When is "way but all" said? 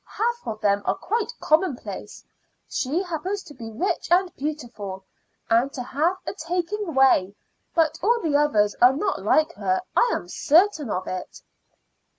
6.95-8.19